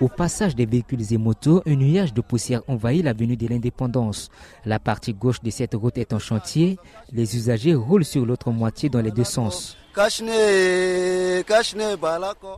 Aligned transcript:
Au 0.00 0.08
passage 0.08 0.54
des 0.54 0.66
véhicules 0.66 1.12
et 1.12 1.18
motos, 1.18 1.60
un 1.66 1.74
nuage 1.74 2.14
de 2.14 2.20
poussière 2.20 2.62
envahit 2.68 3.04
l'avenue 3.04 3.36
de 3.36 3.48
l'Indépendance. 3.48 4.28
La 4.64 4.78
partie 4.78 5.12
gauche 5.12 5.40
de 5.42 5.50
cette 5.50 5.74
route 5.74 5.98
est 5.98 6.12
en 6.12 6.20
chantier. 6.20 6.78
Les 7.12 7.36
usagers 7.36 7.74
roulent 7.74 8.04
sur 8.04 8.24
l'autre 8.24 8.52
moitié 8.52 8.88
dans 8.88 9.00
les 9.00 9.10
deux 9.10 9.24
sens. 9.24 9.76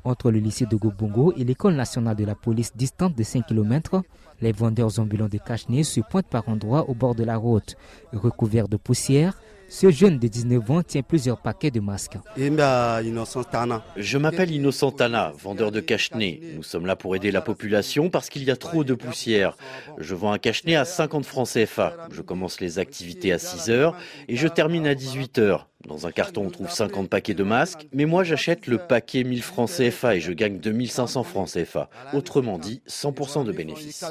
Entre 0.05 0.31
le 0.31 0.39
lycée 0.39 0.67
de 0.67 0.77
Gobongo 0.77 1.33
et 1.35 1.45
l'école 1.45 1.75
nationale 1.75 2.17
de 2.17 2.25
la 2.27 2.35
police 2.35 2.77
distante 2.77 3.15
de 3.15 3.23
5 3.23 3.47
km, 3.47 4.03
les 4.43 4.53
vendeurs 4.53 4.99
ambulants 4.99 5.29
de 5.29 5.39
cache 5.39 5.65
se 5.83 6.01
pointent 6.01 6.27
par 6.27 6.47
endroits 6.49 6.91
au 6.91 6.95
bord 6.95 7.15
de 7.15 7.25
la 7.25 7.39
route. 7.39 7.77
Recouverts 8.13 8.69
de 8.69 8.77
poussière, 8.77 9.39
ce 9.71 9.91
jeune 9.91 10.19
de 10.19 10.29
19 10.29 10.71
ans 10.71 10.83
tient 10.83 11.03
plusieurs 11.03 11.41
paquets 11.41 11.71
de 11.71 11.81
masques. 11.81 12.19
Je 12.37 14.19
m'appelle 14.19 14.51
Innocent 14.51 14.91
Tana, 14.91 15.33
vendeur 15.39 15.71
de 15.71 15.81
cache 15.81 16.11
Nous 16.13 16.63
sommes 16.63 16.87
là 16.87 16.97
pour 16.97 17.17
aider 17.17 17.31
la 17.31 17.41
population 17.41 18.11
parce 18.11 18.29
qu'il 18.29 18.45
y 18.45 18.51
a 18.51 18.57
trop 18.57 18.85
de 18.85 18.95
poussière. 18.95 19.57
Je 19.99 20.15
vends 20.15 20.33
un 20.33 20.39
cache 20.39 20.67
à 20.67 20.85
50 20.85 21.25
francs 21.25 21.49
CFA. 21.49 21.97
Je 22.11 22.21
commence 22.21 22.61
les 22.61 22.79
activités 22.79 23.33
à 23.33 23.39
6 23.39 23.71
heures 23.71 23.97
et 24.29 24.37
je 24.37 24.49
termine 24.49 24.87
à 24.87 24.95
18 24.95 25.39
heures. 25.39 25.70
Dans 25.87 26.07
un 26.07 26.13
carton, 26.13 26.47
on 26.47 26.51
trouve 26.51 26.71
50 26.71 27.09
paquets 27.09 27.35
de 27.35 27.43
masques, 27.43 27.89
mais 27.93 28.05
moi 28.05 28.23
j'achète 28.23 28.67
le 28.67 28.79
paquet 28.79 29.25
1000 29.25 29.43
francs 29.43 29.71
CFA 29.71 30.17
et 30.17 30.21
je 30.21 30.33
gagne 30.33 30.59
2500 30.59 31.23
francs 31.25 31.49
CFA. 31.51 31.89
Autrement 32.13 32.59
dit, 32.59 32.83
100% 32.87 33.45
de 33.45 33.53
bénéfices. 33.53 34.05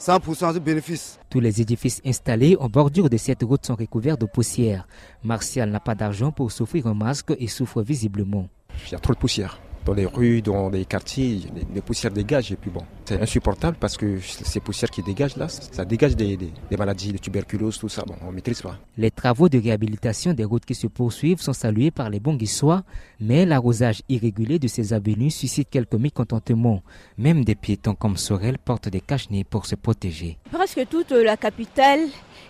100% 0.00 0.54
de 0.54 0.58
bénéfices. 0.58 1.18
Tous 1.30 1.40
les 1.40 1.60
édifices 1.60 2.02
installés 2.04 2.56
en 2.58 2.68
bordure 2.68 3.08
de 3.08 3.16
cette 3.16 3.42
route 3.42 3.64
sont 3.64 3.76
recouverts 3.76 4.18
de 4.18 4.26
poussière. 4.26 4.88
Martial 5.22 5.70
n'a 5.70 5.80
pas 5.80 5.94
d'argent 5.94 6.32
pour 6.32 6.50
s'offrir 6.50 6.86
un 6.86 6.94
masque 6.94 7.32
et 7.38 7.46
souffre 7.46 7.82
visiblement. 7.82 8.48
Il 8.86 8.92
y 8.92 8.94
a 8.94 8.98
trop 8.98 9.14
de 9.14 9.18
poussière 9.18 9.60
dans 9.86 9.94
les 9.94 10.04
rues, 10.04 10.42
dans 10.42 10.68
les 10.68 10.84
quartiers, 10.84 11.42
les, 11.72 11.80
poussières 11.80 12.12
dégagent 12.12 12.50
et 12.50 12.56
puis 12.56 12.70
bon, 12.70 12.82
c'est 13.04 13.22
insupportable 13.22 13.76
parce 13.78 13.96
que 13.96 14.18
ces 14.20 14.58
poussières 14.58 14.90
qui 14.90 15.00
dégagent 15.02 15.36
là, 15.36 15.48
ça 15.48 15.84
dégage 15.84 16.16
des, 16.16 16.36
maladies, 16.76 17.12
de 17.12 17.18
tuberculose, 17.18 17.78
tout 17.78 17.88
ça, 17.88 18.02
bon, 18.04 18.16
on 18.26 18.32
maîtrise 18.32 18.60
pas. 18.62 18.76
Les 18.98 19.12
travaux 19.12 19.48
de 19.48 19.58
réhabilitation 19.58 20.32
des 20.34 20.44
routes 20.44 20.64
qui 20.64 20.74
se 20.74 20.88
poursuivent 20.88 21.40
sont 21.40 21.52
salués 21.52 21.92
par 21.92 22.10
les 22.10 22.18
bons 22.18 22.34
guissois, 22.34 22.82
mais 23.20 23.46
l'arrosage 23.46 24.02
irrégulier 24.08 24.58
de 24.58 24.66
ces 24.66 24.92
avenues 24.92 25.30
suscite 25.30 25.70
quelques 25.70 25.94
mécontentements. 25.94 26.82
Même 27.16 27.44
des 27.44 27.54
piétons 27.54 27.94
comme 27.94 28.16
Sorel 28.16 28.58
portent 28.58 28.88
des 28.88 29.00
cache 29.00 29.28
pour 29.48 29.66
se 29.66 29.76
protéger. 29.76 30.36
Presque 30.50 30.88
toute 30.90 31.12
la 31.12 31.36
capitale 31.36 32.00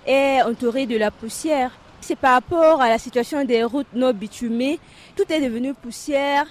est 0.06 0.40
entourée 0.42 0.86
de 0.86 0.96
la 0.96 1.10
poussière. 1.10 1.70
C'est 2.00 2.16
par 2.16 2.32
rapport 2.34 2.80
à 2.80 2.88
la 2.88 2.98
situation 2.98 3.44
des 3.44 3.62
routes 3.64 3.92
non 3.94 4.12
bitumées. 4.14 4.78
Tout 5.16 5.30
est 5.30 5.40
devenu 5.40 5.74
poussière 5.74 6.46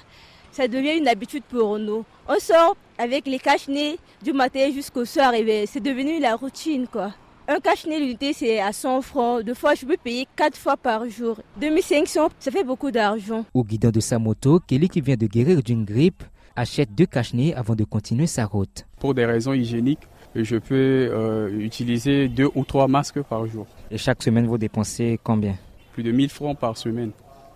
ça 0.55 0.69
devient 0.69 0.97
une 0.97 1.07
habitude 1.09 1.43
pour 1.43 1.77
nous. 1.77 2.05
On 2.29 2.39
sort 2.39 2.77
avec 2.97 3.27
les 3.27 3.39
cache-nez 3.39 3.99
du 4.23 4.31
matin 4.31 4.71
jusqu'au 4.73 5.03
soir 5.03 5.33
et 5.33 5.65
c'est 5.65 5.81
devenu 5.81 6.19
la 6.21 6.35
routine 6.37 6.87
quoi. 6.87 7.11
Un 7.49 7.59
cache-nez 7.59 7.99
l'unité 7.99 8.31
c'est 8.31 8.61
à 8.61 8.71
100 8.71 9.01
francs. 9.01 9.43
Deux 9.43 9.53
fois 9.53 9.75
je 9.75 9.85
peux 9.85 9.97
payer 10.01 10.25
quatre 10.33 10.57
fois 10.57 10.77
par 10.77 11.09
jour. 11.09 11.41
2500, 11.59 12.29
ça 12.39 12.51
fait 12.51 12.63
beaucoup 12.63 12.89
d'argent. 12.89 13.43
Au 13.53 13.65
guidon 13.65 13.89
de 13.91 13.99
sa 13.99 14.17
moto, 14.17 14.61
Kelly 14.65 14.87
qui 14.87 15.01
vient 15.01 15.17
de 15.17 15.27
guérir 15.27 15.61
d'une 15.61 15.83
grippe 15.83 16.23
achète 16.55 16.95
deux 16.95 17.05
cache-nez 17.05 17.53
avant 17.53 17.75
de 17.75 17.83
continuer 17.83 18.27
sa 18.27 18.45
route. 18.45 18.85
Pour 19.01 19.13
des 19.13 19.25
raisons 19.25 19.51
hygiéniques, 19.51 20.07
je 20.35 20.55
peux 20.55 21.09
euh, 21.11 21.49
utiliser 21.59 22.29
deux 22.29 22.49
ou 22.55 22.63
trois 22.63 22.87
masques 22.87 23.21
par 23.23 23.45
jour. 23.45 23.67
Et 23.91 23.97
chaque 23.97 24.23
semaine, 24.23 24.47
vous 24.47 24.57
dépensez 24.57 25.19
combien? 25.21 25.55
Plus 25.91 26.03
de 26.03 26.13
1000 26.13 26.29
francs 26.29 26.57
par 26.57 26.77
semaine. 26.77 27.11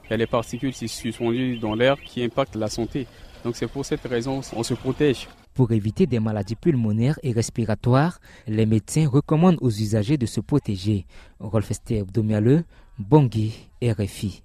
Il 0.09 0.13
y 0.13 0.15
a 0.15 0.17
les 0.17 0.27
particules 0.27 0.73
suspendues 0.73 1.59
dans 1.59 1.75
l'air 1.75 1.95
qui 2.01 2.23
impactent 2.23 2.55
la 2.55 2.67
santé. 2.67 3.05
Donc 3.43 3.55
c'est 3.55 3.67
pour 3.67 3.85
cette 3.85 4.03
raison 4.07 4.41
qu'on 4.41 4.63
se 4.63 4.73
protège. 4.73 5.27
Pour 5.53 5.71
éviter 5.71 6.07
des 6.07 6.19
maladies 6.19 6.55
pulmonaires 6.55 7.19
et 7.21 7.31
respiratoires, 7.31 8.19
les 8.47 8.65
médecins 8.65 9.07
recommandent 9.07 9.59
aux 9.61 9.69
usagers 9.69 10.17
de 10.17 10.25
se 10.25 10.39
protéger. 10.39 11.05
Rolf 11.39 11.69
Esther 11.69 12.05
Bongui, 12.97 13.53
RFI. 13.83 14.43